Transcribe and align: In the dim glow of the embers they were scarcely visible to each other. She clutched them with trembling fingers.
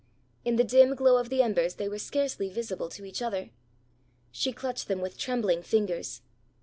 In 0.43 0.55
the 0.55 0.63
dim 0.63 0.95
glow 0.95 1.17
of 1.17 1.29
the 1.29 1.43
embers 1.43 1.75
they 1.75 1.87
were 1.87 1.99
scarcely 1.99 2.49
visible 2.49 2.89
to 2.89 3.05
each 3.05 3.21
other. 3.21 3.51
She 4.31 4.51
clutched 4.51 4.87
them 4.87 4.99
with 4.99 5.15
trembling 5.15 5.61
fingers. 5.61 6.23